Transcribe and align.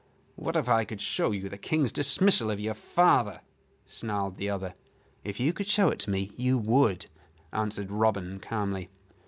"What 0.35 0.55
if 0.55 0.67
I 0.67 0.83
could 0.83 0.99
show 0.99 1.29
you 1.29 1.47
the 1.47 1.59
King's 1.59 1.91
dismissal 1.91 2.49
of 2.49 2.59
your 2.59 2.73
father?" 2.73 3.41
snarled 3.85 4.37
the 4.37 4.49
other. 4.49 4.73
"If 5.23 5.39
you 5.39 5.53
could 5.53 5.67
show 5.67 5.89
it 5.89 5.99
to 5.99 6.09
me, 6.09 6.31
you 6.37 6.57
would," 6.57 7.05
answered 7.53 7.91
Robin, 7.91 8.39
calmly. 8.39 8.89